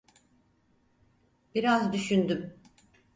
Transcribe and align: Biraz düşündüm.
Biraz 1.55 1.93
düşündüm. 1.93 2.53